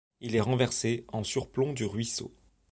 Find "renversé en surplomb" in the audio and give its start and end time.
0.41-1.73